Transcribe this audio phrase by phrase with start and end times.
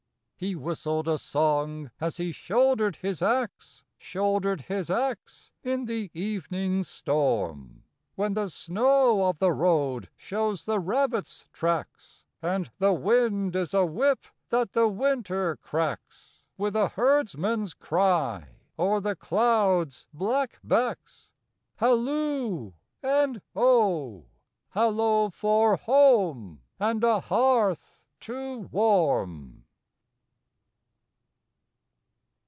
[0.43, 0.47] IV.
[0.47, 6.83] He whistled a song as he shouldered his axe, Shouldered his axe in the evening
[6.83, 7.83] storm:
[8.15, 13.85] "When the snow of the road shows the rabbit's tracks, And the wind is a
[13.85, 18.47] whip that the Winter cracks, With a herdsman's cry,
[18.79, 21.29] o'er the clouds' black backs,
[21.75, 22.71] Halloo
[23.03, 24.25] and oh!
[24.69, 29.59] Hallo for home and a hearth to warm!"